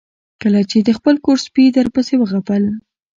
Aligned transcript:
کله 0.41 0.61
چې 0.69 0.77
د 0.87 0.89
خپل 0.97 1.15
کور 1.25 1.37
سپي 1.45 1.65
درپسې 1.77 2.15
وغپل 2.17 2.63